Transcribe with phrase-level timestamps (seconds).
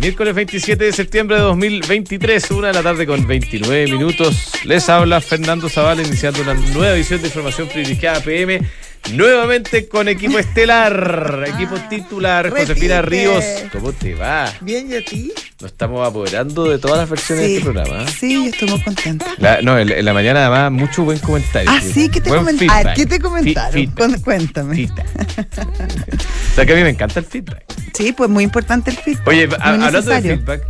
[0.00, 4.50] Miércoles 27 de septiembre de 2023, una de la tarde con 29 minutos.
[4.64, 8.60] Les habla Fernando Zavala iniciando una nueva edición de Información Privilegiada PM.
[9.12, 12.66] Nuevamente con equipo estelar, equipo titular, repite.
[12.66, 13.44] Josefina Ríos.
[13.72, 14.50] ¿Cómo te va?
[14.60, 15.32] Bien, ¿y a ti?
[15.60, 18.02] Nos estamos apoderando de todas las versiones de este programa.
[18.02, 18.06] ¿eh?
[18.18, 19.26] Sí, yo estoy muy contenta.
[19.38, 21.70] La- no, en, en la mañana además mucho buen comentario.
[21.70, 22.58] Ah, sí, ¿qué te comentaron?
[22.82, 22.96] feedback.
[22.96, 23.72] ¿Qué te comentaron?
[23.72, 24.14] feedback.
[24.16, 24.76] Cu- Cuéntame.
[24.76, 25.06] Feedback.
[26.52, 27.64] o sea que a mí me encanta el feedback.
[27.94, 29.26] Sí, pues muy importante el feedback.
[29.28, 30.62] Oye, a- hablando de feedback,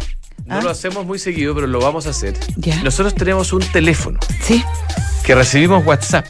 [0.47, 0.63] no ¿Ah?
[0.63, 2.35] lo hacemos muy seguido, pero lo vamos a hacer.
[2.57, 2.83] Ya.
[2.83, 4.65] Nosotros tenemos un teléfono Sí,
[5.25, 6.27] que recibimos WhatsApp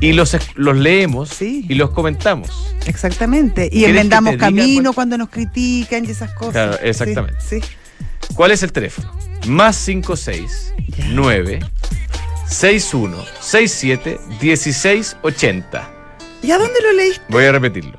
[0.00, 1.66] y los, los leemos Sí.
[1.68, 2.50] y los comentamos.
[2.86, 3.66] exactamente.
[3.66, 6.52] Y ¿Quieres que enmendamos camino cuál- cuando nos critican y esas cosas.
[6.52, 7.40] Claro, exactamente.
[7.46, 8.34] Sí, sí.
[8.34, 9.12] ¿Cuál es el teléfono?
[9.46, 11.06] Más 56 Ya.
[11.10, 11.60] 9
[12.48, 15.90] 61 67 16 80.
[16.42, 17.22] ¿Y a dónde lo leíste?
[17.28, 17.98] Voy a repetirlo.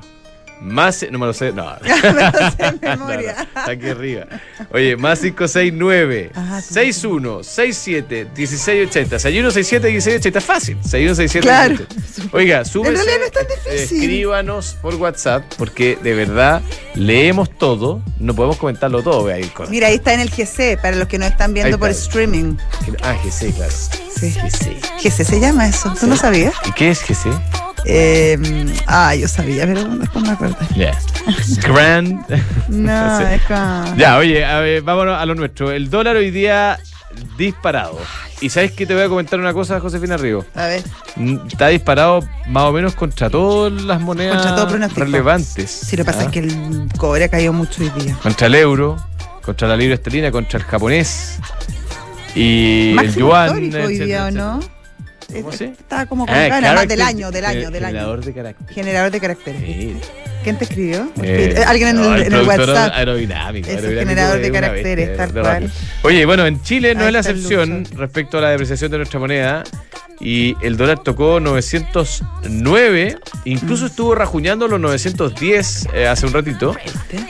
[0.60, 1.74] Más, no me lo sé, no.
[1.82, 3.30] Me lo sé en No, no, memoria.
[3.30, 4.26] está aquí arriba.
[4.72, 6.74] Oye, más 569 Ajá, sí.
[6.74, 9.18] 61 67 1680.
[9.18, 10.40] 61 67 1680.
[10.40, 10.76] Fácil.
[10.82, 11.70] 61 67 Claro.
[11.74, 12.36] 1680.
[12.36, 12.92] Oiga, súbese.
[12.92, 13.98] realidad no es tan eh, difícil.
[14.02, 16.60] Escríbanos por WhatsApp porque de verdad
[16.94, 18.02] leemos todo.
[18.18, 19.24] No podemos comentarlo todo.
[19.24, 21.78] vea, ahí con- Mira, ahí está en el GC, para los que no están viendo
[21.78, 22.56] por streaming.
[23.02, 23.72] Ah, GC, claro.
[24.20, 24.34] Sí.
[24.40, 25.02] GC.
[25.02, 25.92] GC se llama eso.
[25.98, 26.54] ¿Tú no sabías?
[26.66, 27.30] ¿Y qué es GC?
[27.86, 28.38] Eh,
[28.86, 30.56] ah, yo sabía, pero después me acuerdo.
[30.76, 30.98] Ya.
[31.66, 32.20] Grand.
[32.68, 33.24] No, Sí.
[33.32, 33.96] es como...
[33.96, 35.70] Ya, oye, a ver, vámonos a lo nuestro.
[35.72, 36.78] El dólar hoy día
[37.36, 37.98] disparado.
[38.40, 40.44] ¿Y sabes que te voy a comentar una cosa, Josefina Río?
[40.54, 40.82] A ver.
[41.16, 45.70] Mm, Está disparado más o menos contra todas las monedas Contra todo relevantes.
[45.70, 46.26] Sí, lo que pasa ¿ah?
[46.26, 48.16] es que el cobre ha caído mucho hoy día.
[48.22, 48.96] Contra el euro,
[49.42, 51.38] contra la libra esterlina, contra el japonés.
[52.34, 53.46] Y el yuan.
[53.64, 54.44] histórico hoy día, ¿o etcétera.
[54.44, 54.60] no?
[55.32, 55.64] ¿Cómo sí?
[55.64, 57.92] Estaba como con Ah, ganas, más del año, del año, del año.
[57.94, 58.68] Generador de carácter.
[58.74, 59.62] Generador de caracteres.
[59.62, 59.96] Sí.
[60.42, 61.08] ¿Quién te escribió?
[61.22, 62.92] Eh, Eh, Alguien en el, en el WhatsApp.
[62.94, 63.68] Aerodinámico.
[63.68, 65.70] Aerodinámico generador de es caracteres, tal cual.
[66.02, 69.20] Oye, bueno, en Chile no Ahí es la excepción respecto a la depreciación de nuestra
[69.20, 69.62] moneda.
[70.22, 76.74] Y el dólar tocó 909, incluso estuvo rajuñando los 910 eh, hace un ratito.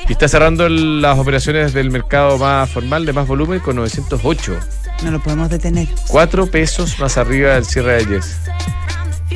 [0.08, 4.58] Y está cerrando el- las operaciones del mercado más formal, de más volumen, con 908.
[5.02, 5.88] No lo podemos detener.
[6.08, 8.20] 4 pesos más arriba del cierre de ayer.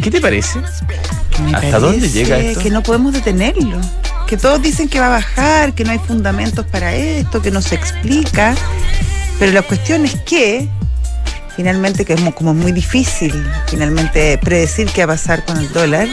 [0.02, 0.58] ¿Qué te parece?
[1.42, 2.60] Me ¿Hasta dónde llega esto?
[2.60, 3.80] Que no podemos detenerlo.
[4.26, 7.62] Que todos dicen que va a bajar, que no hay fundamentos para esto, que no
[7.62, 8.54] se explica.
[9.38, 10.69] Pero la cuestión es que,
[11.56, 13.32] finalmente, que es mo- como muy difícil,
[13.69, 16.08] finalmente, predecir qué va a pasar con el dólar.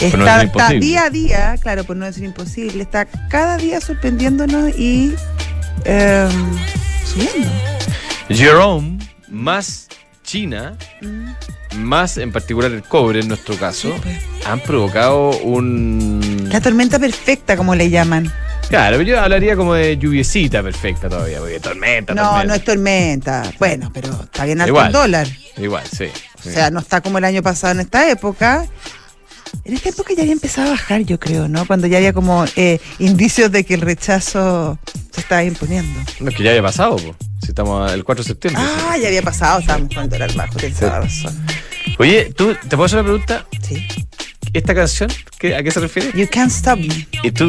[0.00, 0.38] Está,
[0.80, 5.14] día a día, claro, por no decir imposible, está cada día sorprendiéndonos y
[5.84, 6.28] eh,
[7.04, 7.48] subiendo.
[8.28, 8.98] Jerome
[9.28, 9.88] más
[10.22, 11.32] China, Mm,
[11.76, 14.46] más en particular el cobre en nuestro caso, sí, pues.
[14.46, 16.48] han provocado un...
[16.50, 18.32] La tormenta perfecta, como le llaman.
[18.70, 22.44] Claro, yo hablaría como de lluviecita perfecta todavía, porque tormenta, No, tormenta.
[22.46, 23.42] no es tormenta.
[23.58, 24.86] Bueno, pero está bien alto Igual.
[24.86, 25.26] el dólar.
[25.58, 26.06] Igual, sí.
[26.42, 26.48] sí.
[26.48, 28.64] O sea, no está como el año pasado en esta época.
[29.64, 31.66] En esta época ya había empezado a bajar, yo creo, ¿no?
[31.66, 34.78] Cuando ya había como eh, indicios de que el rechazo
[35.10, 36.00] se estaba imponiendo.
[36.20, 37.14] No, es que ya había pasado, po.
[37.40, 38.62] si estamos el 4 de septiembre.
[38.64, 41.32] Ah, ya había pasado, estábamos con el dólar bajo, la razón.
[41.46, 41.96] sí.
[41.98, 43.46] Oye, ¿tú, ¿te puedo hacer una pregunta?
[43.62, 43.86] Sí.
[44.54, 46.10] ¿Esta canción qué- a qué se refiere?
[46.14, 47.06] You can't stop me.
[47.24, 47.48] Y tú...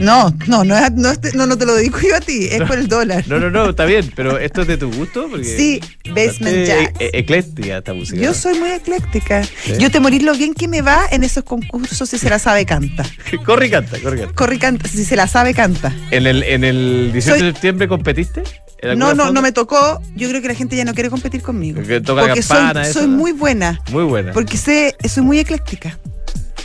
[0.00, 2.62] No, no, no, es- no, es- no, no te lo dedico yo a ti, es
[2.62, 3.24] por el dólar.
[3.28, 5.26] No, no, no, está bien, pero ¿esto es de tu gusto?
[5.30, 6.88] Porque Sí, Basement Jazz.
[6.98, 8.18] e- ecléctica esta música.
[8.20, 8.34] Yo ¿no?
[8.34, 9.44] soy muy ecléctica.
[9.44, 9.74] Sí.
[9.78, 12.64] Yo te morir lo bien que me va en esos concursos si se la sabe
[12.66, 13.04] canta.
[13.44, 14.34] corre y canta, corre y canta.
[14.34, 15.94] Corre y canta, si se la sabe canta.
[16.10, 18.42] ¿En el, en el 18 Soy- de septiembre competiste?
[18.78, 19.30] ¿En No, no, forma?
[19.32, 20.02] no me tocó.
[20.16, 21.82] Yo creo que la gente ya no quiere competir conmigo.
[21.82, 23.16] Que toca la porque campana, soy, eso, soy ¿no?
[23.16, 23.80] muy buena.
[23.90, 24.32] Muy buena.
[24.32, 25.98] Porque sé, soy muy ecléctica.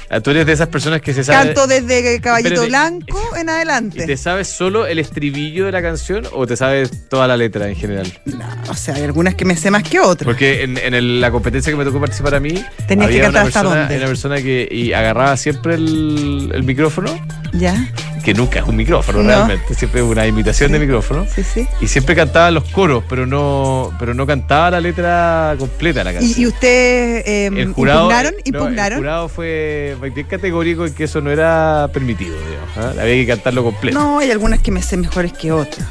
[0.10, 1.46] Ah, Tú eres de esas personas que se sabe...
[1.54, 2.70] Canto desde Caballito Espérate.
[2.70, 4.18] Blanco en ¿Y te adelante.
[4.18, 8.12] sabes solo el estribillo de la canción o te sabes toda la letra en general?
[8.26, 8.40] No,
[8.70, 10.26] o sea, hay algunas que me sé más que otras.
[10.26, 12.50] Porque en, en el- la competencia que me tocó participar a mí,
[12.88, 13.98] Tenías que había cantar una hasta persona, dónde.
[13.98, 17.10] una persona que y agarraba siempre el, el micrófono,
[17.54, 17.76] ¿Ya?
[18.24, 19.30] Que nunca es un micrófono No.
[19.30, 20.74] realmente, siempre es una imitación Sí.
[20.74, 21.26] de micrófono.
[21.34, 21.68] Sí, sí.
[21.82, 26.34] Y siempre cantaba los coros, pero no, pero no cantaba la letra completa la canción.
[26.38, 28.34] ¿Y, y ustedes eh, el jurado, impugnaron?
[28.34, 33.02] eh, el jurado fue bien categórico en que eso no era permitido, digamos, ¿ah?
[33.02, 33.98] había que cantarlo completo.
[33.98, 35.88] No, hay algunas que me sé mejores que otras.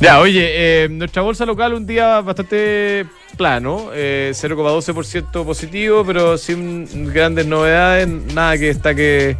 [0.00, 0.42] Ya, oye,
[0.84, 3.06] eh, nuestra bolsa local un día bastante
[3.36, 9.36] plano, eh, 0,12% positivo, pero sin grandes novedades, nada que destaque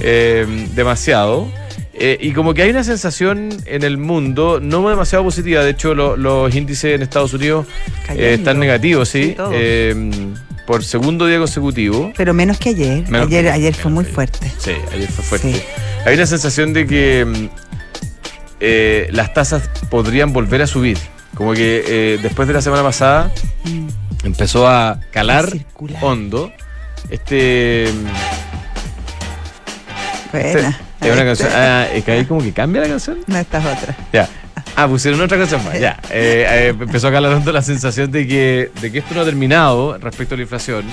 [0.00, 1.48] eh, demasiado.
[1.96, 5.94] Eh, y como que hay una sensación en el mundo no demasiado positiva, de hecho
[5.94, 7.66] lo- los índices en Estados Unidos
[8.08, 10.10] eh, están negativos, sí, eh,
[10.66, 12.12] por segundo día consecutivo.
[12.16, 13.08] Pero menos que ayer.
[13.08, 14.50] Menos ayer que- ayer fue muy fuerte.
[14.58, 15.52] Sí, ayer fue fuerte.
[15.52, 15.62] Sí.
[16.04, 17.48] Hay una sensación de que
[18.60, 20.98] eh, las tasas podrían volver a subir.
[21.36, 23.30] Como que después de la semana pasada
[23.64, 23.88] Mm.
[24.24, 25.48] empezó a calar
[26.00, 26.52] hondo.
[27.10, 27.86] Este.
[30.52, 30.80] Buena.
[31.00, 31.48] Es una canción.
[31.52, 33.18] Ah, es que ahí como que cambia la canción.
[33.26, 33.96] No, esta es otra.
[34.12, 34.28] Ya.
[34.76, 35.78] Ah, pusieron otra canción más.
[35.78, 35.98] Ya.
[36.10, 39.24] Eh, eh, empezó a calar hondo la sensación de que, de que esto no ha
[39.24, 40.84] terminado respecto a la inflación,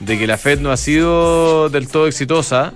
[0.00, 2.72] de que la Fed no ha sido del todo exitosa.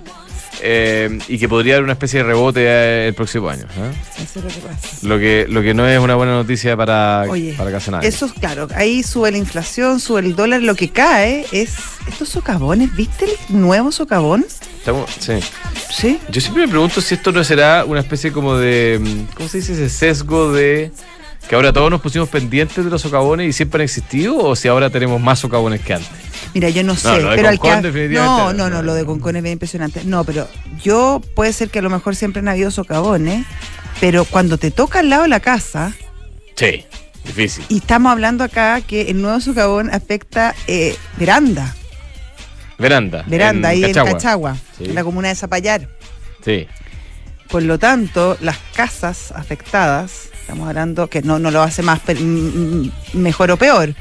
[0.61, 3.65] eh, y que podría haber una especie de rebote el próximo año.
[3.65, 4.23] ¿eh?
[4.23, 4.97] Eso es lo que pasa.
[5.03, 8.07] Lo que, lo que no es una buena noticia para, Oye, para casi nadie.
[8.09, 11.75] Eso es claro, ahí sube la inflación, sube el dólar, lo que cae es
[12.07, 14.45] estos socavones, ¿viste el nuevo socavón?
[14.87, 15.33] Estamos- sí.
[15.91, 16.19] Sí.
[16.29, 18.97] Yo siempre me pregunto si esto no será una especie como de.
[19.01, 19.73] mm, ¿Cómo se dice?
[19.73, 20.93] Ese sesgo de.
[21.49, 24.69] Que ahora todos nos pusimos pendientes de los socavones y siempre han existido, o si
[24.69, 26.09] ahora tenemos más socavones que antes.
[26.53, 28.69] Mira, yo no sé, lo de pero al que ha- definitivamente no, no.
[28.69, 30.01] no, no, lo de Concón es bien impresionante.
[30.05, 30.47] No, pero
[30.81, 33.45] yo puede ser que a lo mejor siempre han habido socavones,
[33.99, 35.93] pero cuando te toca al lado de la casa,
[36.55, 36.85] Sí,
[37.25, 37.65] difícil.
[37.69, 41.75] y estamos hablando acá que el nuevo socavón afecta eh, veranda,
[42.77, 43.23] Veranda.
[43.27, 44.09] veranda ahí Cachagua.
[44.09, 44.85] en Cachagua, Sí.
[44.85, 45.87] en la comuna de Zapallar.
[46.43, 46.67] Sí.
[47.49, 52.01] Por lo tanto, las casas afectadas, estamos hablando que no, no lo hace más
[53.13, 53.95] mejor o peor,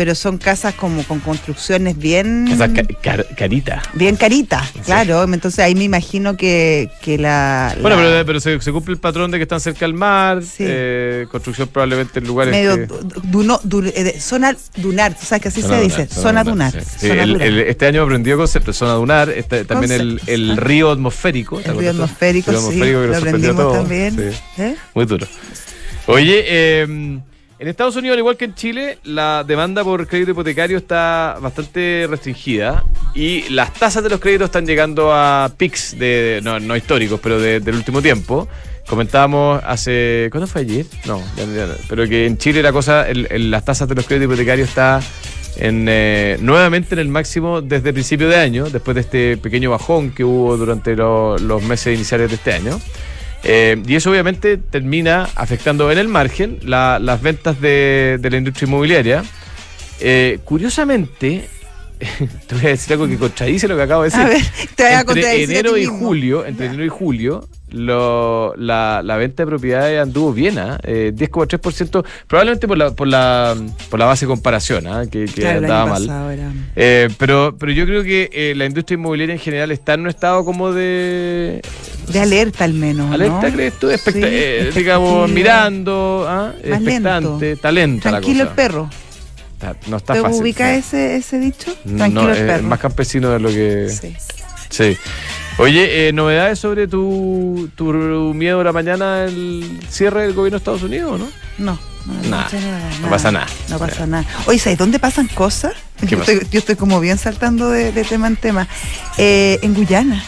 [0.00, 3.82] pero son casas como con construcciones bien Esa ca- car- carita.
[3.92, 5.22] bien caritas, claro.
[5.24, 8.98] Entonces ahí me imagino que, que la, Bueno, la- pero, pero se, se cumple el
[8.98, 10.64] patrón de que están cerca del mar, Sí.
[10.66, 15.42] eh, construcción probablemente en lugares medio que- du- duno- du- eh, zona dunar, tú sabes
[15.42, 16.72] que así Zona se dunar, dice, zona dunar.
[16.72, 16.78] sí.
[17.00, 17.46] Sí, zona el- dunar.
[17.46, 20.56] el- este año aprendió concepto, zona dunar, este, también el, Conceptos, el ah.
[20.56, 21.58] río atmosférico.
[21.60, 24.16] ¿te el río atmosférico, El río sí, atmosférico que lo aprendimos también.
[24.56, 24.76] Sí, ¿Eh?
[24.94, 25.26] muy duro.
[26.06, 27.18] Oye, eh,
[27.60, 32.06] en Estados Unidos, al igual que en Chile, la demanda por crédito hipotecario está bastante
[32.08, 32.84] restringida
[33.14, 37.38] y las tasas de los créditos están llegando a pics de, no, no históricos, pero
[37.38, 38.48] de- del último tiempo.
[38.88, 40.28] Comentábamos hace.
[40.32, 40.86] ¿Cuándo fue ayer?
[41.04, 44.06] No, ya- ya- pero que en Chile la cosa, el- el- las tasas de los
[44.06, 45.00] créditos hipotecarios está
[45.58, 50.12] eh, nuevamente en el máximo desde el principio de año, después de este pequeño bajón
[50.12, 52.80] que hubo durante lo- los meses iniciales de este año.
[53.42, 58.36] Eh, y eso obviamente termina afectando en el margen la- las ventas de, de la
[58.36, 59.24] industria inmobiliaria.
[60.00, 61.48] Eh, curiosamente,
[62.46, 64.22] te voy a decir algo que contradice lo que acabo de decir.
[64.24, 64.42] A ver,
[64.74, 69.42] te voy a entre enero y julio, entre enero y julio, lo- la, la venta
[69.42, 70.78] de propiedades anduvo bien, ¿ah?
[70.82, 73.56] Eh, 10,3%, probablemente por la, por la,
[73.88, 75.02] por la base de comparación, ¿ah?
[75.10, 76.52] que, que Claro, andaba mal.
[76.76, 80.08] Eh, pero, pero yo creo que eh, la industria inmobiliaria en general está en un
[80.08, 81.62] estado como de
[82.08, 83.08] De alerta al menos.
[83.08, 83.14] ¿no?
[83.14, 83.88] alerta, ¿crees tú?
[83.90, 86.52] Sí, eh, digamos, mirando, ¿ah?
[86.62, 87.60] Expectante, lento.
[87.62, 88.08] talento.
[88.08, 88.90] Tranquilo el perro.
[89.88, 90.42] no está ¿Te fácil.
[90.42, 90.78] ubica no.
[90.78, 91.72] ese, ese dicho?
[91.84, 92.62] No, Tranquilo es el perro.
[92.68, 93.88] más campesino de lo que.
[93.88, 94.16] Sí.
[94.70, 94.96] Sí.
[95.60, 97.92] Oye, eh, ¿novedades sobre tu, tu
[98.34, 101.28] miedo a la mañana el cierre del gobierno de Estados Unidos, no?
[101.58, 103.46] No, no, Nada, escuché no pasa nada.
[103.68, 104.24] No pasa nada.
[104.46, 105.74] Oye, ¿sabes dónde pasan cosas?
[106.00, 108.68] ¿Qué Yo estoy, yo estoy como bien saltando de, de tema en tema.
[109.18, 110.24] Eh, en Guyana.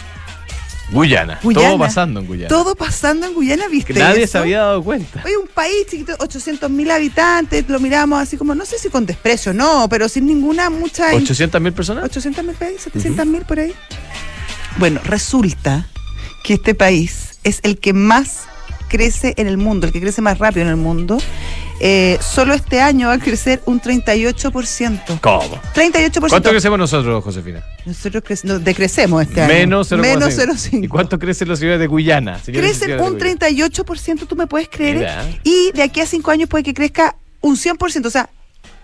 [0.91, 1.39] Guyana.
[1.41, 1.67] Guyana.
[1.67, 2.47] Todo pasando en Guyana.
[2.49, 3.93] Todo pasando en Guyana, ¿viste?
[3.93, 4.33] que nadie eso?
[4.33, 5.23] se había dado cuenta.
[5.25, 9.03] Oye, un país chiquito, 800 mil habitantes, lo miramos así como, no sé si con
[9.05, 11.15] desprecio, no, pero sin ninguna mucha...
[11.15, 12.03] 800 mil personas.
[12.03, 13.73] 800 mil países, 700 mil por ahí.
[14.77, 15.87] Bueno, resulta
[16.43, 18.45] que este país es el que más
[18.89, 21.17] crece en el mundo, el que crece más rápido en el mundo.
[21.79, 25.19] Eh, solo este año va a crecer un 38%.
[25.19, 25.59] ¿Cómo?
[25.73, 26.29] 38%.
[26.29, 27.63] ¿Cuánto crecemos nosotros, Josefina?
[27.85, 29.53] Nosotros crece- no, decrecemos este año.
[29.53, 30.01] Menos 0,5.
[30.01, 30.83] Menos 0,5.
[30.85, 32.39] ¿Y cuánto crecen los ciudades de Guyana?
[32.45, 33.37] Crecen un Guyana?
[33.47, 34.97] 38%, tú me puedes creer.
[34.97, 35.25] Mira.
[35.43, 38.05] Y de aquí a cinco años puede que crezca un 100%.
[38.05, 38.29] O sea,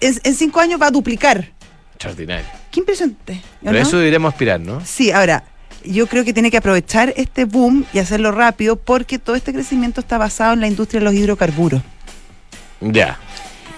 [0.01, 1.51] en, cinco años va a duplicar.
[1.93, 2.47] Extraordinario.
[2.71, 3.41] Qué impresionante.
[3.61, 3.79] ¿o Pero no?
[3.79, 4.81] eso deberíamos aspirar, ¿no?
[4.85, 5.43] Sí, ahora,
[5.85, 10.01] yo creo que tiene que aprovechar este boom y hacerlo rápido porque todo este crecimiento
[10.01, 11.81] está basado en la industria de los hidrocarburos.
[12.81, 13.19] Ya.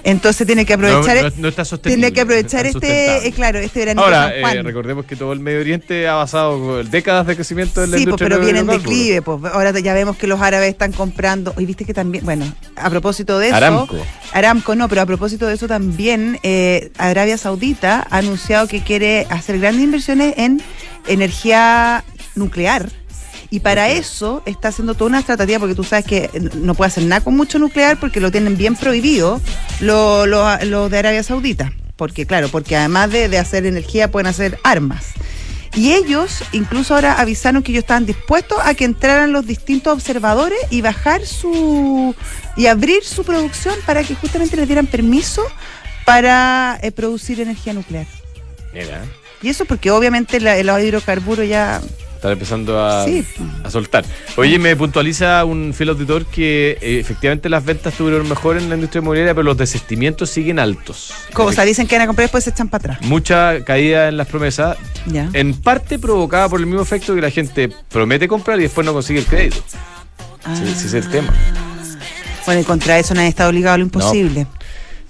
[0.03, 2.01] Entonces tiene que aprovechar, No, no- no está sostenible.
[2.01, 5.59] tiene que aprovechar este, eh, claro, este verano Ahora, eh, recordemos que todo el Medio
[5.59, 8.67] Oriente ha basado décadas de crecimiento en la Sí, pues, industria pero de viene en
[8.67, 9.21] declive.
[9.21, 9.53] Pues.
[9.53, 11.53] Ahora ya vemos que los árabes están comprando.
[11.57, 13.55] Y viste que también, bueno, a propósito de eso.
[13.55, 13.97] Aramco.
[14.33, 19.27] Aramco no, pero a propósito de eso también, eh, Arabia Saudita ha anunciado que quiere
[19.29, 20.61] hacer grandes inversiones en
[21.07, 22.03] energía
[22.35, 22.89] nuclear.
[23.51, 27.03] Y para eso está haciendo toda una tratativa, porque tú sabes que no puede hacer
[27.03, 29.39] nada con mucho nuclear porque lo tienen bien prohibido
[29.81, 31.71] los lo, lo de Arabia Saudita.
[31.97, 35.07] Porque, claro, porque además de, de hacer energía pueden hacer armas.
[35.75, 40.57] Y ellos incluso ahora avisaron que ellos estaban dispuestos a que entraran los distintos observadores
[40.69, 42.15] y bajar su
[42.57, 45.43] y abrir su producción para que justamente les dieran permiso
[46.05, 48.07] para eh, producir energía nuclear.
[48.73, 49.03] Mira.
[49.41, 51.81] Y eso porque obviamente la- los hidrocarburos ya
[52.21, 53.25] Están empezando a, Sí.
[53.63, 54.05] a soltar.
[54.37, 58.75] Oye, me puntualiza un fiel auditor que eh, efectivamente las ventas tuvieron mejor en la
[58.75, 61.11] industria inmobiliaria, pero los desistimientos siguen altos.
[61.33, 63.09] Efect- dicen que van a comprar y después se echan para atrás.
[63.09, 65.31] Mucha caída en las promesas, Ya.
[65.33, 68.93] en parte provocada por el mismo efecto que la gente promete comprar y después no
[68.93, 69.63] consigue el crédito.
[70.55, 71.33] Sí, ese es el tema.
[72.45, 74.45] Bueno, y contra eso nadie está obligado a lo imposible.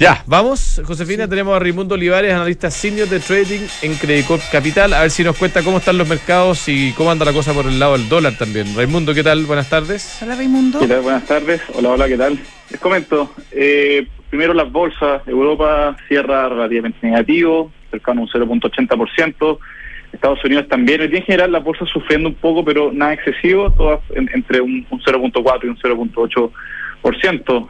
[0.01, 4.93] Ya, vamos, Josefina, tenemos a Raimundo Olivares, analista senior de trading en Credit Corp Capital,
[4.93, 7.67] a ver si nos cuenta cómo están los mercados y cómo anda la cosa por
[7.67, 8.75] el lado del dólar también.
[8.75, 9.45] Raimundo, ¿qué tal?
[9.45, 10.17] Buenas tardes.
[10.23, 10.79] Hola, Raimundo.
[10.79, 11.01] ¿Qué tal?
[11.01, 11.61] Buenas tardes.
[11.75, 12.39] Hola, hola, ¿qué tal?
[12.71, 13.31] Les comento.
[13.51, 15.21] eh, primero las bolsas.
[15.27, 18.29] Europa cierra relativamente negativo, cercano a un
[18.59, 19.59] 0.80%.
[20.13, 21.01] Estados Unidos también.
[21.03, 24.99] En general las bolsas sufriendo un poco, pero nada excesivo, todas en- entre un, un
[24.99, 26.51] 0.4 y un 0.8%.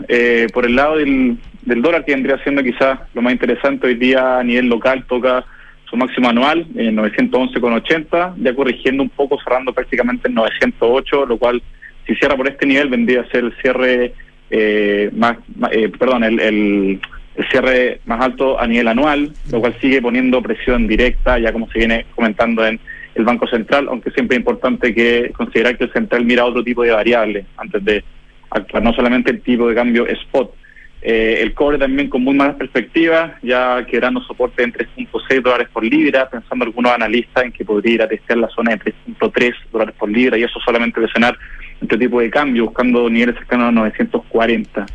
[0.07, 3.95] Eh, por el lado del, del dólar, que vendría siendo quizás lo más interesante hoy
[3.95, 5.45] día a nivel local, toca
[5.89, 11.61] su máximo anual, en 911,80, ya corrigiendo un poco, cerrando prácticamente en 908, lo cual
[12.07, 14.13] si cierra por este nivel vendría a ser el cierre
[14.49, 15.37] eh, más,
[15.71, 16.99] eh, perdón, el, el,
[17.35, 21.69] el cierre más alto a nivel anual, lo cual sigue poniendo presión directa, ya como
[21.71, 22.79] se viene comentando en
[23.15, 26.83] el Banco Central, aunque siempre es importante que considerar que el central mira otro tipo
[26.83, 28.03] de variables antes de
[28.51, 30.53] actuar, no solamente el tipo de cambio spot.
[31.03, 35.83] Eh, el cobre también con muy malas perspectivas, ya quebrando soporte en 3.6 dólares por
[35.83, 39.95] libra, pensando algunos analistas en que podría ir a testear la zona de 3.3 dólares
[39.97, 41.35] por libra y eso solamente presionar
[41.81, 44.85] este tipo de cambio, buscando niveles cercanos a 940.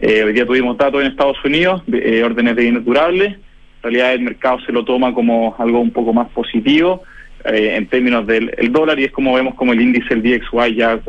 [0.00, 3.34] Eh, hoy día tuvimos datos en Estados Unidos, eh, órdenes de bienes durables.
[3.34, 7.02] En realidad el mercado se lo toma como algo un poco más positivo
[7.44, 10.76] eh, en términos del el dólar y es como vemos como el índice, el DXY
[10.76, 11.00] ya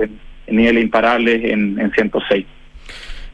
[0.48, 2.46] niveles imparables en, en 106.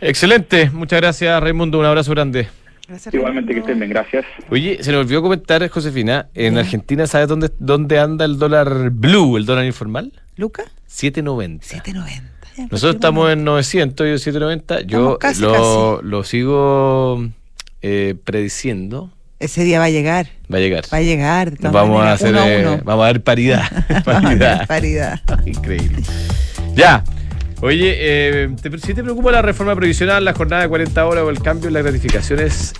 [0.01, 2.47] Excelente, muchas gracias Raimundo, un abrazo grande.
[2.87, 4.25] Gracias, Igualmente que estén bien, gracias.
[4.49, 6.57] Oye, se nos olvidó comentar, Josefina, en.
[6.57, 10.11] Argentina, ¿sabes dónde, dónde anda el dólar blue, el dólar informal?
[10.37, 10.63] ¿Luca?
[10.89, 11.61] 7.90.
[11.61, 12.47] 790.
[12.57, 14.81] Ya, Nosotros estamos en 900, yo 790.
[14.81, 17.29] Yo casi, lo, lo sigo
[17.83, 19.11] eh, prediciendo.
[19.39, 20.27] Ese día va a llegar.
[20.51, 20.85] Va a llegar.
[20.91, 21.51] Va a llegar.
[21.51, 23.85] de todas Vamos a hacer, uno a eh, vamos a ver paridad.
[24.03, 24.67] paridad.
[24.67, 25.19] Paridad.
[25.45, 26.01] Increíble.
[26.79, 27.03] Ya.
[27.59, 28.49] Oye, eh,
[28.81, 31.73] si te preocupa la reforma previsional, la jornada de 40 horas o el cambio en
[31.73, 32.73] las gratificaciones,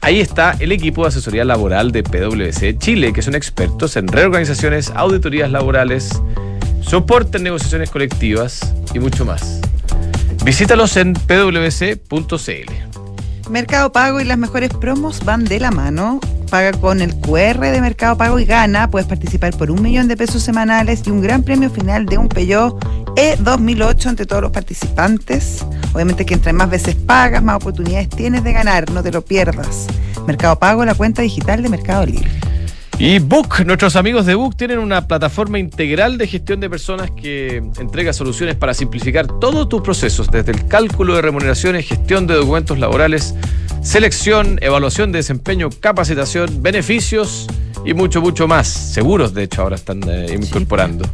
[0.00, 4.92] ahí está el equipo de asesoría laboral de PwC Chile, que son expertos en reorganizaciones,
[4.94, 6.22] auditorías laborales,
[6.82, 9.60] soporte en negociaciones colectivas y mucho más.
[10.44, 12.72] Visítalos en pwc.cl.
[13.50, 16.20] Mercado Pago y las mejores promos van de la mano.
[16.52, 18.90] Paga con el QR de Mercado Pago y gana.
[18.90, 22.28] Puedes participar por un millón de pesos semanales y un gran premio final de un
[22.28, 22.78] Peugeot
[23.16, 25.64] E2008 entre todos los participantes.
[25.94, 28.90] Obviamente que entre más veces pagas, más oportunidades tienes de ganar.
[28.90, 29.86] No te lo pierdas.
[30.26, 32.28] Mercado Pago, la cuenta digital de Mercado Libre.
[32.98, 37.62] Y Book, nuestros amigos de Book tienen una plataforma integral de gestión de personas que
[37.80, 42.78] entrega soluciones para simplificar todos tus procesos, desde el cálculo de remuneraciones, gestión de documentos
[42.78, 43.34] laborales,
[43.82, 47.46] selección, evaluación de desempeño, capacitación, beneficios
[47.84, 48.68] y mucho, mucho más.
[48.68, 51.04] Seguros, de hecho, ahora están eh, incorporando.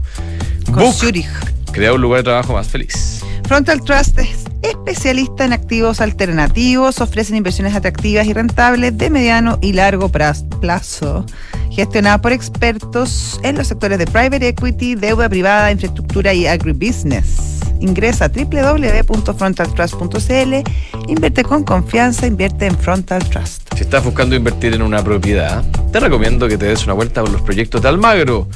[0.67, 1.29] Con Book Zurich.
[1.73, 3.23] crea un lugar de trabajo más feliz.
[3.47, 9.73] Frontal Trust es especialista en activos alternativos, ofrecen inversiones atractivas y rentables de mediano y
[9.73, 11.25] largo plazo,
[11.71, 17.58] gestionada por expertos en los sectores de private equity, deuda privada, infraestructura y agribusiness.
[17.81, 20.55] Ingresa a www.frontaltrust.cl,
[21.09, 23.75] invierte con confianza, invierte en Frontal Trust.
[23.75, 27.31] Si estás buscando invertir en una propiedad, te recomiendo que te des una vuelta por
[27.31, 28.49] los proyectos de Almagro.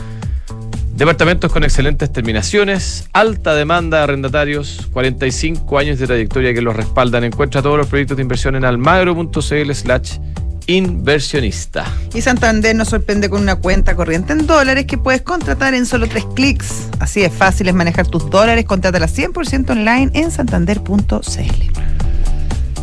[0.94, 7.24] Departamentos con excelentes terminaciones, alta demanda de arrendatarios, 45 años de trayectoria que los respaldan.
[7.24, 10.18] Encuentra todos los proyectos de inversión en almagro.cl slash
[10.66, 11.84] inversionista.
[12.14, 16.06] Y Santander nos sorprende con una cuenta corriente en dólares que puedes contratar en solo
[16.06, 16.88] tres clics.
[17.00, 18.64] Así de fácil es manejar tus dólares.
[18.64, 21.82] Contrátala 100% online en santander.cl.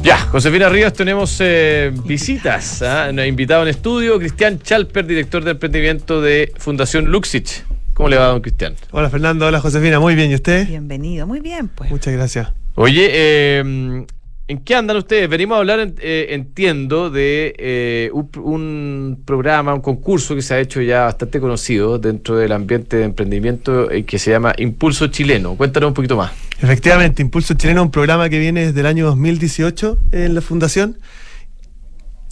[0.02, 2.82] Ya, Josefina Ríos, tenemos eh, visitas.
[2.82, 3.12] ¿ah?
[3.12, 7.66] Nos ha invitado en estudio Cristian Chalper, director de emprendimiento de Fundación Luxich.
[7.94, 8.76] ¿Cómo le va, don Cristian?
[8.92, 10.66] Hola Fernando, hola Josefina, muy bien, ¿y usted?
[10.68, 11.92] Bienvenido, muy bien, pues.
[11.92, 12.48] Muchas gracias.
[12.76, 14.06] Oye, eh,
[14.50, 15.30] ¿en qué andan ustedes?
[15.30, 20.60] Venimos a hablar, eh, entiendo, de eh, un, un programa, un concurso que se ha
[20.60, 25.56] hecho ya bastante conocido dentro del ambiente de emprendimiento eh, que se llama Impulso Chileno.
[25.56, 26.32] Cuéntanos un poquito más.
[26.62, 30.98] Efectivamente, Impulso Chileno es un programa que viene desde el año 2018 en la fundación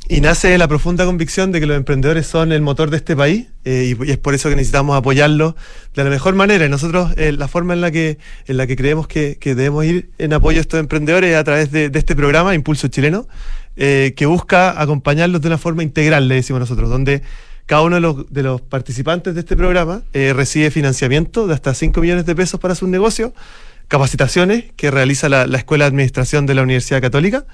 [0.10, 3.48] Y nace la profunda convicción de que los emprendedores son el motor de este país
[3.66, 5.56] eh, y, es por eso que necesitamos apoyarlos
[5.96, 6.66] de la mejor manera.
[6.66, 9.84] Y nosotros, eh, la forma en la que, en la que creemos que, que debemos
[9.84, 13.28] ir en apoyo a estos emprendedores es a través de, de este programa, Impulso Chileno,
[13.80, 17.22] eh, que busca acompañarlos de una forma integral, le decimos nosotros, donde
[17.68, 21.76] cada uno de los, de los participantes de este programa eh, recibe financiamiento de hasta
[21.76, 23.34] 5 millones de pesos para sus negocios,
[23.88, 27.46] capacitaciones que realiza la, la Escuela de Administración de la Universidad Católica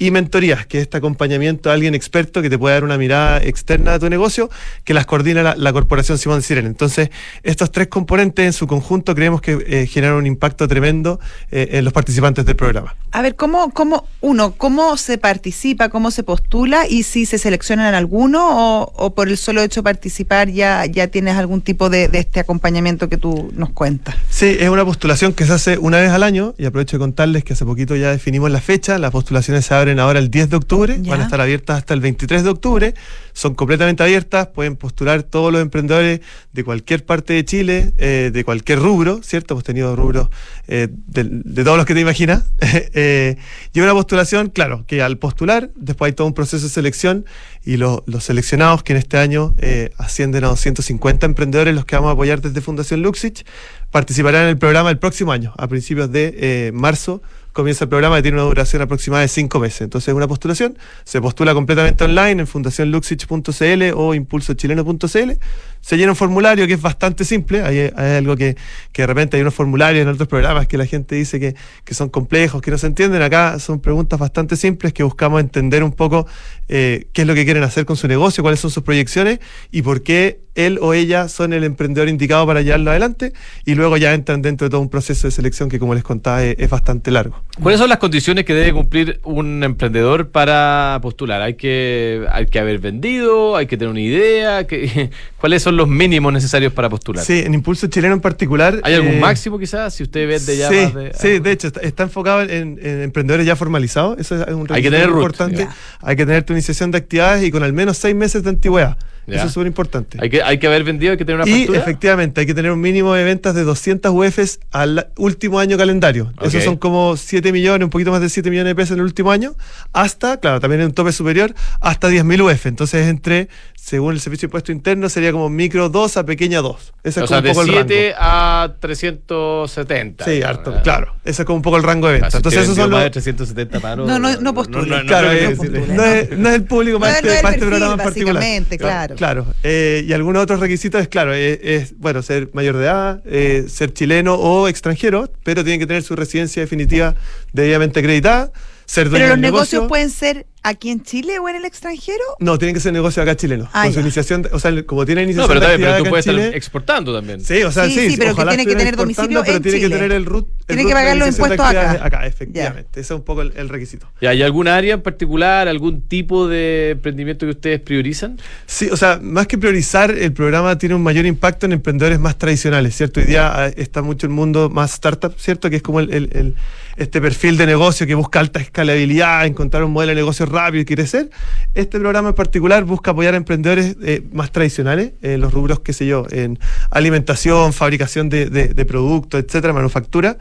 [0.00, 3.36] y mentorías, que es este acompañamiento a alguien experto que te puede dar una mirada
[3.42, 4.48] externa de tu negocio,
[4.82, 6.68] que las coordina la, la Corporación Simón Sirena.
[6.68, 7.10] Entonces,
[7.42, 11.84] estos tres componentes en su conjunto creemos que eh, generan un impacto tremendo eh, en
[11.84, 12.96] los participantes del programa.
[13.12, 17.92] A ver, ¿cómo, cómo, uno, cómo se participa, cómo se postula y si se seleccionan
[17.94, 22.08] alguno o, o por el solo hecho de participar ya, ya tienes algún tipo de,
[22.08, 24.14] de este acompañamiento que tú nos cuentas?
[24.30, 27.44] Sí, es una postulación que se hace una vez al año y aprovecho de contarles
[27.44, 30.56] que hace poquito ya definimos la fecha, las postulaciones se abren ahora el 10 de
[30.56, 31.10] octubre, Ya.
[31.10, 32.94] van a estar abiertas hasta el 23 de octubre,
[33.32, 36.20] son completamente abiertas, pueden postular todos los emprendedores
[36.52, 39.54] de cualquier parte de Chile, eh, de cualquier rubro, ¿cierto?
[39.54, 40.28] Hemos tenido rubros
[40.68, 42.44] eh, de, de todos los que te imaginas.
[42.92, 43.36] Eh,
[43.72, 47.24] y una postulación, claro, que al postular, después hay todo un proceso de selección
[47.64, 49.54] y lo- los seleccionados, que en este año
[49.98, 53.44] ascienden a 250 emprendedores, los que vamos a apoyar desde Fundación Luxich,
[53.90, 58.22] participarán en el programa el próximo año, a principios de marzo comienza el programa que
[58.22, 59.82] tiene una duración aproximada de cinco meses.
[59.82, 65.32] Entonces es una postulación, se postula completamente online en fundacionluxich.cl o impulsochileno.cl,
[65.80, 68.56] se llena un formulario que es bastante simple, hay, hay algo que,
[68.92, 71.94] que de repente hay unos formularios en otros programas que la gente dice que, que
[71.94, 75.92] son complejos, que no se entienden, acá son preguntas bastante simples que buscamos entender un
[75.92, 76.26] poco
[76.68, 79.40] eh, qué es lo que quieren hacer con su negocio, cuáles son sus proyecciones
[79.72, 83.32] y por qué él o ella son el emprendedor indicado para llevarlo adelante
[83.64, 86.42] y luego ya entran dentro de todo un proceso de selección que como les contaba
[86.42, 87.40] es, bastante largo.
[87.62, 91.40] ¿Cuáles son las condiciones que debe cumplir un emprendedor para postular?
[91.40, 93.56] ¿Hay que, hay que haber vendido?
[93.56, 94.66] ¿Hay que tener una idea?
[94.66, 95.10] ¿Qué-
[95.40, 97.24] ¿Cuáles son los mínimos necesarios para postular?
[97.24, 98.80] Sí, en Impulso Chileno en particular.
[98.82, 99.94] ¿Hay algún eh, máximo quizás?
[99.94, 101.12] Si usted vende ya sí, más de...
[101.14, 104.18] sí, de hecho, está, está enfocado en, en emprendedores ya formalizados.
[104.18, 105.68] Eso es un Hay que requisito tener importante.
[106.00, 108.96] Hay que tener tu iniciación de actividades y con al menos seis meses de antigüedad.
[109.26, 109.36] Ya.
[109.36, 110.18] Eso es súper importante.
[110.20, 111.78] ¿Hay que, hay que haber vendido, hay que tener una Y factura.
[111.80, 116.32] efectivamente hay que tener un mínimo de ventas de 200 UFs al último año calendario.
[116.38, 116.46] Ok.
[116.46, 119.04] Esos son como 7 millones, un poquito más de 7 millones de pesos en el
[119.04, 119.54] último año,
[119.92, 122.66] hasta, claro, también en un tope superior, hasta 10.000 UF.
[122.66, 126.92] Entonces, entre, según el Servicio de Impuesto Interno, sería como micro 2 a pequeña 2.
[127.04, 127.88] Ese o es sea, como de un poco el rango.
[127.88, 130.24] 7 a 370.
[130.24, 130.80] Sí, harto, ¿eh?
[130.82, 131.14] claro.
[131.24, 132.30] Ese es como un poco el rango de Ah, venta.
[132.30, 132.98] si Entonces, esos son los.
[132.98, 134.08] más de 370 paros.
[134.08, 135.04] No, no, no postule.
[135.06, 137.42] claro, postule, no, es, no es el público No para es- este, no es el
[137.42, 138.34] para este programa en particular.
[138.34, 139.14] básicamente, claro.
[139.20, 139.44] Claro.
[139.64, 143.66] eh, y algunos otros requisitos es, claro, es, es, bueno, ser mayor de edad, eh,
[143.68, 147.14] ser chileno o extranjero, pero tienen que tener su residencia definitiva
[147.52, 148.50] debidamente acreditada,
[148.92, 149.88] ser dueño ¿Pero los negocios negocio.
[149.88, 152.22] pueden ser aquí en Chile o en el extranjero?
[152.40, 153.68] No, tienen que ser negocios acá chilenos.
[153.72, 156.10] Ah, con su iniciación, o sea, como tiene No, iniciación pero, bien, pero actividad tú
[156.10, 157.40] puedes estar exportando también.
[157.40, 159.62] Sí, o sea, Sí, sí, sí, pero que tiene que tener domicilio exportando, pero en
[159.62, 159.96] tiene que Chile.
[159.96, 160.48] tener el root.
[160.48, 162.04] el Tiene root que pagar los impuestos acá.
[162.04, 163.00] Acá, efectivamente.
[163.00, 164.08] Ese es un poco el, el requisito.
[164.20, 168.38] ¿Y ¿Hay alguna área en particular, algún tipo de emprendimiento que ustedes priorizan?
[168.66, 172.36] Sí, o sea, más que priorizar, el programa tiene un mayor impacto en emprendedores más
[172.36, 173.20] tradicionales, ¿cierto?
[173.20, 175.70] Hoy día eh, está mucho el mundo más startup, ¿cierto?
[175.70, 176.54] Que es como el, el- el-
[177.00, 180.84] este perfil de negocio que busca alta escalabilidad, encontrar un modelo de negocio rápido y
[180.84, 181.30] crecer.
[181.74, 185.94] Este programa en particular busca apoyar a emprendedores eh, más tradicionales, en los rubros, qué
[185.94, 186.58] sé yo, en
[186.90, 190.36] alimentación, fabricación de, productos, etcétera, manufactura.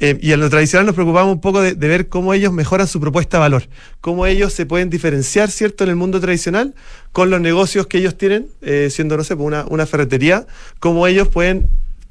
[0.00, 3.00] Eh, y en lo tradicional nos preocupamos un poco de, ver cómo ellos mejoran su
[3.00, 3.68] propuesta de valor,
[4.00, 6.74] cómo ellos se pueden diferenciar, ¿cierto?, en el mundo tradicional
[7.12, 10.46] con los negocios que ellos tienen, eh, siendo, no sé, pues una, una ferretería,
[10.80, 11.68] cómo ellos pueden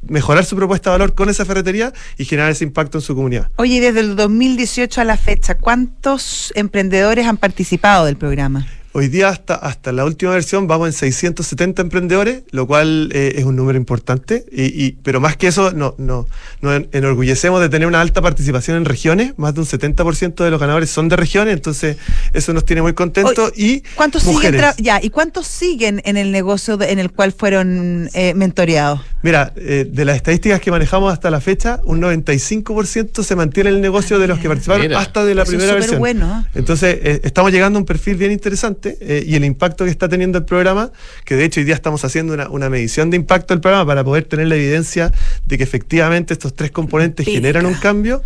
[0.08, 3.50] mejorar su propuesta de valor con esa ferretería y generar ese impacto en su comunidad.
[3.58, 8.66] Oye, y desde el 2018 a la fecha, ¿cuántos emprendedores han participado del programa?
[8.92, 13.44] Hoy día hasta, hasta la última versión vamos en 670 emprendedores, lo cual eh, es
[13.44, 16.26] un número importante, y, y- pero más que eso no, no,
[16.62, 20.50] nos en- enorgullecemos de tener una alta participación en regiones, más de un 70% de
[20.50, 21.98] los ganadores son de regiones, entonces
[22.34, 24.76] eso nos tiene muy contentos y ¿Cuántos siguen mujeres.
[24.80, 29.02] ya, y cuántos siguen en el negocio de- en el cual fueron eh, mentoreados?
[29.22, 33.76] Mira, eh, de las estadísticas que manejamos hasta la fecha, un 95% se mantiene en
[33.76, 35.00] el negocio de los que participaron Mira.
[35.00, 36.00] hasta de la primera versión.
[36.00, 36.50] bueno, ¿eh?
[36.56, 40.38] Entonces, estamos llegando a un perfil bien interesante eh, y el impacto que está teniendo
[40.38, 40.92] el programa,
[41.26, 44.04] que de hecho hoy día estamos haciendo una, una medición de impacto del programa para
[44.04, 45.12] poder tener la evidencia
[45.46, 48.22] de que efectivamente estos tres componentes generan un cambio.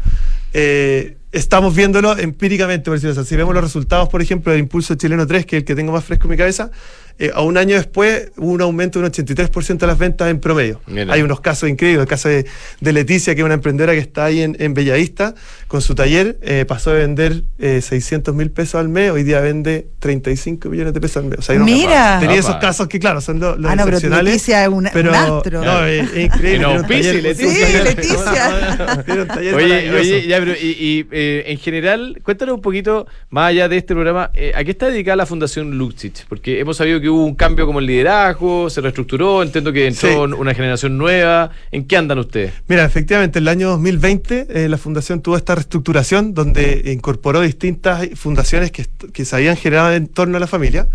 [0.53, 3.29] eh, estamos viéndolo empíricamente, por decirlo así.
[3.29, 5.91] Si vemos los resultados, por ejemplo, del Impulso Chileno 3, que es el que tengo
[5.91, 6.71] más fresco en mi cabeza,
[7.19, 10.39] eh, a un año después hubo un aumento de un 83% de las ventas en
[10.39, 10.81] promedio.
[10.87, 11.13] Mira.
[11.13, 12.01] Hay unos casos increíbles.
[12.01, 12.45] El caso de,
[12.81, 15.35] de Leticia, que es una emprendedora que está ahí en, en Bellavista,
[15.67, 19.39] con su taller, eh, pasó de vender eh, 600 mil pesos al mes, hoy día
[19.41, 21.39] vende 35 millones de pesos al mes.
[21.39, 22.17] O sea, Mira.
[22.19, 24.33] tenía esos casos que, claro, son los, los Ah, no, pero excepcionales.
[24.33, 25.63] Leticia es una- un pero, astro.
[25.63, 26.65] No, es, es increíble.
[26.65, 27.67] Taller- Leticia.
[27.67, 29.03] Sí, Leticia.
[29.05, 33.07] tiene un taller Oye, oye, ya, pero y, y, eh, en general, cuéntanos un poquito,
[33.29, 36.25] más allá de este programa, eh, ¿a qué está dedicada la Fundación Luxich?
[36.27, 40.27] Porque hemos sabido que hubo un cambio como el liderazgo, se reestructuró, entiendo que entró
[40.27, 40.33] Sí.
[40.37, 41.51] una generación nueva.
[41.71, 42.53] ¿En qué andan ustedes?
[42.67, 48.07] Mira, efectivamente, en el año 2020 eh, la fundación tuvo esta reestructuración donde incorporó distintas
[48.15, 50.87] fundaciones que, que se habían generado en torno a la familia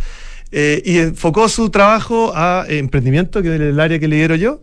[0.51, 4.61] eh, y enfocó su trabajo a emprendimiento, que es el área que lidero yo,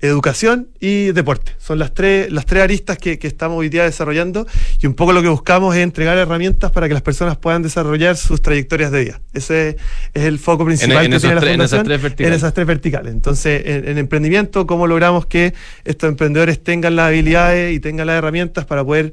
[0.00, 1.52] educación y deporte.
[1.58, 4.46] Son las tres, las tres aristas que, que estamos hoy día desarrollando
[4.80, 8.16] y un poco lo que buscamos es entregar herramientas para que las personas puedan desarrollar
[8.16, 9.20] sus trayectorias de vida.
[9.32, 9.76] Ese
[10.14, 11.84] es el foco principal en que tiene la tres- en esas fundación.
[11.86, 12.28] tres verticales.
[12.32, 13.12] En esas tres verticales.
[13.12, 15.54] Entonces, en, en emprendimiento, ¿cómo logramos que
[15.84, 19.12] estos emprendedores tengan las habilidades y tengan las herramientas para poder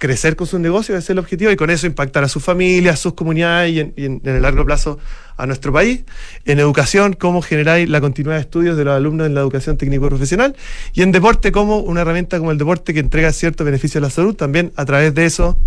[0.00, 0.96] crecer con sus negocios?
[0.98, 3.80] Ese es el objetivo y con eso impactar a sus familias, a sus comunidades y
[3.80, 4.98] en, en el largo plazo
[5.36, 6.04] a nuestro país.
[6.46, 10.56] En educación, cómo generar la continuidad de estudios de los alumnos en la educación técnico-profesional.
[10.94, 14.10] Y en deporte, como una herramienta como el deporte que entrega ciertos beneficios a la
[14.10, 15.58] salud, también a través de eso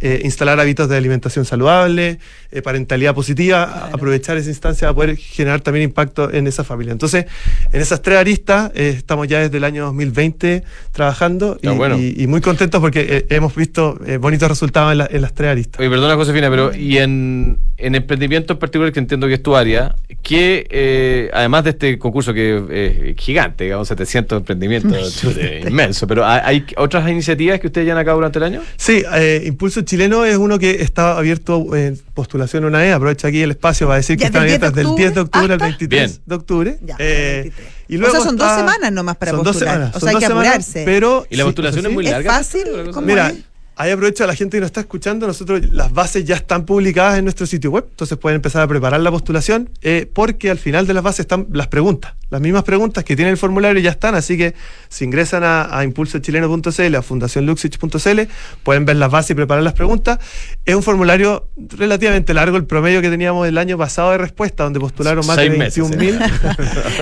[0.00, 2.18] eh, instalar hábitos de alimentación saludable,
[2.50, 6.92] eh, parentalidad positiva, a- aprovechar esa instancia para poder generar también impacto en esa familia.
[6.92, 7.26] Entonces,
[7.72, 11.98] en esas tres aristas eh, estamos ya desde el año 2020 trabajando y, bueno.
[11.98, 15.32] y- y muy contentos porque eh, hemos visto eh, bonitos resultados en, la- en las
[15.34, 15.80] tres aristas.
[15.80, 19.54] Oye, perdona Josefina, pero y en, en emprendimiento en particular, que entiendo que es tu
[19.56, 26.06] área, que eh, además de este concurso que es gigante, digamos 700 emprendimientos, chute, inmenso,
[26.06, 28.60] pero ¿hay, otras iniciativas que ustedes llevan a cabo durante el año?
[28.76, 29.42] Sí, eh,
[29.82, 32.94] Impulso Chileno es uno que está abierto en postulación una vez.
[32.94, 35.14] Aprovecha aquí el espacio para decir que Ya, están del 10 de abiertas del 10
[35.14, 36.22] de octubre al octubre 23 Bien.
[36.26, 36.78] de octubre.
[36.84, 37.68] Ya, Eh, 23.
[37.88, 39.74] y O luego sea, son dos está- semanas nomás para son dos postular.
[39.74, 40.82] semanas, O sea, hay dos que semanas, apurarse.
[40.84, 41.94] Pero ¿Y la sí, postulación eso es sí.
[41.94, 42.32] muy ¿Es larga?
[42.34, 42.62] fácil?
[42.72, 43.36] ¿Una cosa ¿Cómo Mira, es?
[43.76, 45.26] Ahí aprovecho a la gente que nos está escuchando.
[45.26, 49.00] Nosotros, las bases ya están publicadas en nuestro sitio web, entonces pueden empezar a preparar
[49.00, 52.14] la postulación, eh, porque al final de las bases están las preguntas.
[52.30, 54.54] Las mismas preguntas que tiene el formulario ya están, así que
[54.88, 58.20] si ingresan a, a impulsochileno.cl, a fundacionluxich.cl,
[58.62, 60.18] pueden ver las bases y preparar las preguntas.
[60.64, 64.80] Es un formulario relativamente largo, el promedio que teníamos el año pasado de respuesta, donde
[64.80, 66.18] postularon más Seis de meses, 21 mil.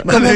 [0.05, 0.29] Como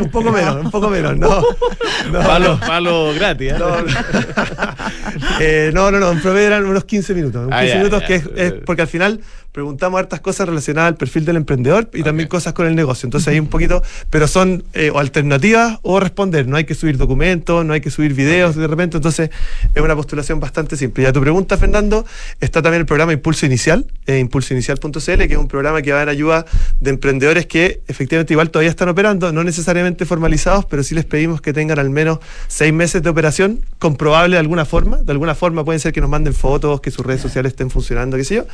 [0.00, 1.42] un poco menos, un poco menos, no.
[2.12, 3.52] no, Palo, gratis.
[3.52, 3.56] ¿eh?
[3.58, 3.88] No, no.
[5.40, 7.42] Eh, no, no, no, en promedio eran unos 15 minutos.
[7.46, 8.06] unos Ah, 15 ya, minutos ya.
[8.06, 9.20] que es, es porque al final
[9.52, 12.32] preguntamos hartas cosas relacionadas al perfil del emprendedor y también Ok.
[12.32, 13.06] cosas con el negocio.
[13.06, 16.46] Entonces hay un poquito, pero son eh, o alternativas o responder.
[16.46, 18.96] No hay que subir documentos, no hay que subir videos de repente.
[18.98, 19.30] Entonces
[19.74, 21.04] es una postulación bastante simple.
[21.04, 22.04] Y a tu pregunta, Fernando,
[22.40, 26.00] está también el programa Impulso Inicial, eh, impulsoinicial.cl, que es un programa que va a
[26.00, 26.44] dar ayuda
[26.80, 31.40] de emprendedores que efectivamente igual todavía están operando, no necesariamente formalizados, pero sí les pedimos
[31.40, 34.98] que tengan al menos seis meses de operación comprobable de alguna forma.
[34.98, 38.16] De alguna forma pueden ser que nos manden fotos, que sus redes sociales estén funcionando,
[38.16, 38.46] qué sé yo.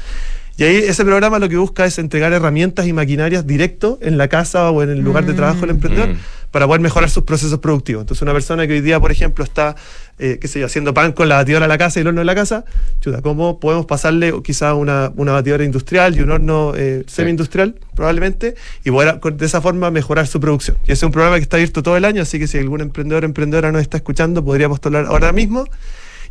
[0.57, 4.29] Y ahí ese programa lo que busca es entregar herramientas y maquinarias directo en la
[4.29, 6.19] casa o en el lugar de trabajo del emprendedor Mm.
[6.53, 8.03] para poder mejorar sus procesos productivos.
[8.03, 9.75] Entonces una persona que hoy día, por ejemplo, está,
[10.21, 12.21] eh, qué sé yo, haciendo pan con la batidora de la casa y el horno
[12.21, 12.65] de la casa,
[13.01, 18.55] chuta, ¿cómo podemos pasarle quizá una, una batidora industrial y un horno eh, semi-industrial, probablemente,
[18.85, 20.77] y poder de esa forma mejorar su producción?
[20.83, 22.81] Y ese es un programa que está abierto todo el año, así que si algún
[22.81, 25.65] emprendedor o emprendedora nos está escuchando, podría postular ahora mismo.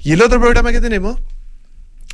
[0.01, 1.19] Y el otro programa que tenemos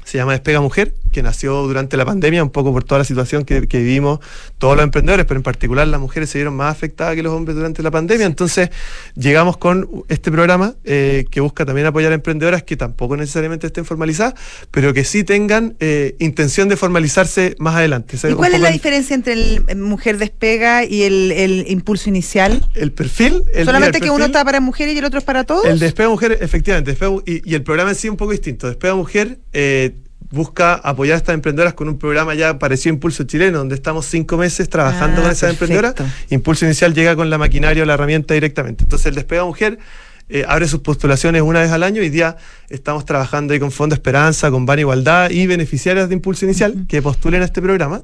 [0.10, 3.45] se llama Despega Mujer, que nació durante la pandemia, un poco por toda la situación
[3.45, 4.19] que, que vivimos
[4.58, 7.56] todos los emprendedores, pero en particular las mujeres se vieron más afectadas que los hombres
[7.56, 8.26] durante la pandemia.
[8.26, 8.69] Entonces,
[9.15, 13.86] llegamos con este programa eh, que busca también apoyar a emprendedoras que tampoco necesariamente estén
[13.86, 14.34] formalizadas,
[14.72, 18.17] pero que sí tengan eh, intención de formalizarse más adelante.
[18.30, 22.65] ¿Y cuál es la diferencia entre el eh, Mujer Despega y el, el impulso inicial?
[22.74, 23.43] El perfil.
[23.54, 25.65] el- ¿Solamente que uno está para mujeres y el otro es para todos?
[25.65, 28.67] El Despega Mujer, efectivamente, Despega- y, y el programa en sí es un poco distinto.
[28.67, 29.91] Despega Mujer eh,
[30.32, 34.06] busca apoyar a estas emprendedoras con un programa ya parecido a Impulso Chileno, donde estamos
[34.06, 35.74] cinco meses trabajando Ah, con esas perfecto.
[35.88, 36.13] emprendedoras.
[36.30, 38.84] Impulso Inicial llega con la maquinaria o la herramienta directamente.
[38.84, 39.80] Entonces el Despega Mujer
[40.30, 42.02] eh, abre sus postulaciones una vez al año.
[42.02, 42.38] Hoy día
[42.70, 47.02] estamos trabajando ahí con Fondo Esperanza, con Ban Igualdad y beneficiarias de Impulso Inicial que
[47.02, 48.04] postulen a este programa.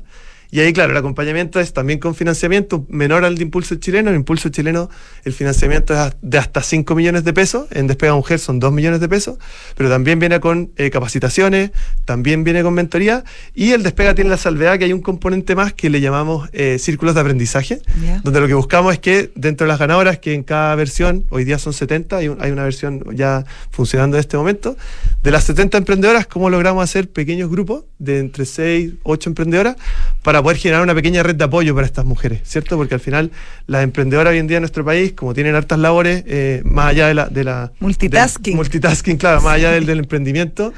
[0.52, 4.12] Y ahí, claro, el acompañamiento es también con financiamiento menor al de Impulso Chileno.
[4.12, 4.90] En Impulso Chileno
[5.26, 7.68] el financiamiento es de hasta 5 millones de pesos.
[7.72, 9.38] En Despega Mujer son 2 millones de pesos.
[9.76, 11.72] Pero también viene con eh, capacitaciones,
[12.06, 13.24] también viene con mentoría.
[13.54, 16.78] Y el Despega tiene la salvedad que hay un componente más que le llamamos eh,
[16.80, 17.82] círculos de aprendizaje.
[18.24, 21.44] Donde lo que buscamos es que dentro de las ganadoras, que en cada versión, hoy
[21.44, 24.78] día son 70, hay, un- hay una versión ya funcionando en este momento,
[25.24, 29.76] De las 70 emprendedoras, ¿cómo logramos hacer pequeños grupos de entre 6, 8 emprendedoras
[30.22, 32.78] para poder generar una pequeña red de apoyo para estas mujeres, ¿cierto?
[32.78, 33.32] Porque al final
[33.65, 37.08] las emprendedoras hoy en día en nuestro país, como tienen hartas labores, eh, más allá
[37.08, 37.26] de la...
[37.28, 38.56] De la multitasking.
[38.56, 40.74] multitasking, claro, más allá del, del emprendimiento.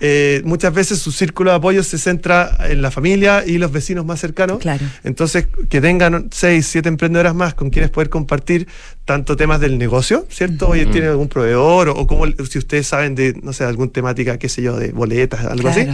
[0.00, 4.04] Eh, muchas veces su círculo de apoyo se centra en la familia y los vecinos
[4.06, 4.58] más cercanos.
[4.58, 4.84] Claro.
[5.04, 8.66] Entonces, que tengan seis, siete emprendedoras más con quienes poder compartir
[9.04, 10.68] tanto temas del negocio, ¿cierto?
[10.68, 11.88] Oye, ¿tienen algún proveedor?
[11.88, 14.92] O, o como si ustedes saben de, no sé, algún temática, qué sé yo, de
[14.92, 15.86] boletas, algo así.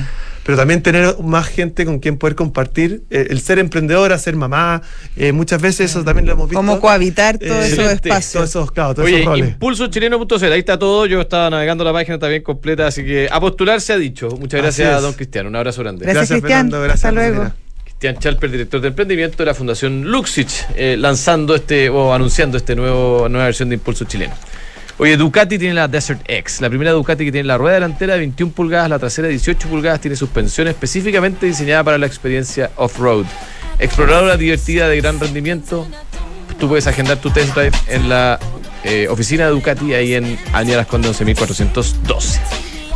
[0.45, 3.03] Pero también tener más gente con quien poder compartir.
[3.11, 4.83] eh, el ser emprendedora, ser mamá,
[5.17, 6.59] eh, muchas veces eso también lo hemos visto.
[6.59, 8.33] Cómo cohabitar todos Eh, esos espacios.
[8.33, 9.49] Todos esos, claro, todos Oye, esos roles.
[9.51, 11.07] impulsochileno.cl, ahí está todo.
[11.07, 14.29] Yo estaba navegando la página, bien completa, así que a postular dicho.
[14.31, 15.47] Muchas gracias, don Cristian.
[15.47, 16.05] Un abrazo grande.
[16.05, 16.71] Gracias, Cristian.
[16.71, 17.53] Fernando, gracias, Hasta luego.
[17.85, 22.77] Cristian Chalper, director de emprendimiento de la Fundación Luxich, eh, lanzando este o anunciando este
[22.77, 24.35] nuevo nueva versión de Impulso Chileno.
[24.99, 28.21] Oye, Ducati tiene la Desert X, la primera Ducati que tiene la rueda delantera de
[28.21, 33.27] 21 pulgadas, la trasera de 18 pulgadas, tiene suspensión específicamente diseñada para la experiencia off-road.
[33.79, 35.87] Exploradora divertida de gran rendimiento.
[36.59, 38.39] Tú puedes agendar tu test drive en la
[38.85, 42.41] eh, oficina de Ducati ahí en Las Condes 11412.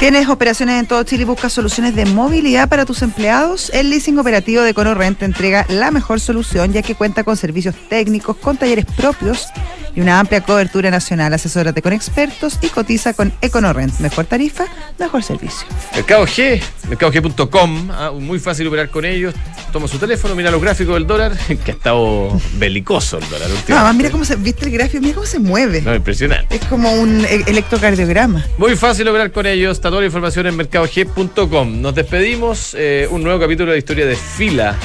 [0.01, 3.71] ¿Tienes operaciones en todo Chile y buscas soluciones de movilidad para tus empleados?
[3.75, 7.75] El leasing operativo de EconoRent te entrega la mejor solución ya que cuenta con servicios
[7.91, 9.49] técnicos, con talleres propios
[9.95, 11.35] y una amplia cobertura nacional.
[11.35, 14.01] Asesórate con expertos y cotiza con EconoRent.
[14.01, 14.65] Mejor tarifa,
[14.99, 15.67] mejor servicio.
[15.95, 19.35] Mercado G, mercadog.com, ah, muy fácil operar con ellos.
[19.71, 23.55] Toma su teléfono, mira los gráficos del dólar, que ha estado belicoso el dólar No,
[23.55, 23.73] últimamente.
[23.75, 25.83] además mira cómo se, viste el gráfico, mira cómo se mueve.
[25.83, 26.57] No, impresionante.
[26.57, 28.47] Es como un e- electrocardiograma.
[28.57, 29.81] Muy fácil operar con ellos.
[29.91, 31.83] Está toda la información en mercadog.com.
[31.83, 32.77] Nos despedimos.
[32.79, 34.77] eh, un nuevo capítulo de historia de Fila,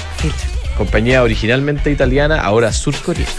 [0.77, 3.29] compañía originalmente italiana, ahora surcoreana.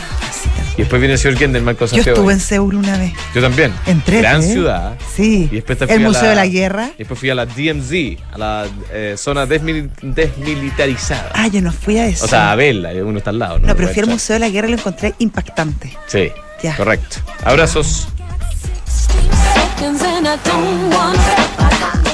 [0.74, 3.14] Y después viene el señor Gendelman con Yo estuve en Seúl una vez.
[3.34, 3.72] Yo también.
[3.86, 4.18] Entré.
[4.20, 4.46] Gran ¿eh?
[4.52, 4.96] ciudad.
[5.12, 5.48] Sí.
[5.50, 6.90] Y después el Museo la- de la Guerra.
[6.94, 11.32] Y después fui a la DMZ, a la eh, zona desmil- desmilitarizada.
[11.34, 12.26] Ah, yo no fui a eso.
[12.26, 13.58] o sea, a verla, uno está al lado.
[13.58, 14.08] no, pero puede fui al.
[14.10, 15.92] Museo de la Guerra y lo encontré impactante.
[16.06, 16.30] Sí,
[16.62, 16.76] Ya.
[16.76, 17.16] correcto.
[17.42, 18.06] Abrazos.
[19.76, 22.05] seconds and I don't want